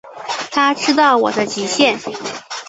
[0.51, 1.99] 他知道我的极限